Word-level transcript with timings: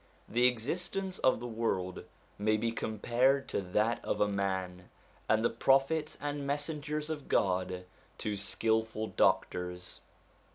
The 0.27 0.47
existence 0.47 1.19
of 1.19 1.39
the 1.39 1.45
world 1.45 2.05
may 2.39 2.57
be 2.57 2.71
compared 2.71 3.47
to 3.49 3.61
that 3.61 4.03
of 4.03 4.19
a 4.19 4.27
man, 4.27 4.89
and 5.29 5.45
the 5.45 5.51
Prophets 5.51 6.17
and 6.19 6.47
Messengers 6.47 7.11
of 7.11 7.27
God 7.27 7.85
to 8.17 8.35
skilful 8.35 9.05
doctors. 9.05 9.99